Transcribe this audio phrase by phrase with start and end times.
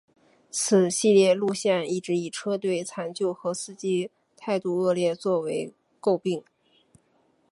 [0.49, 6.43] 此系列路线一直以车队残旧和司机态度恶劣作为垢病。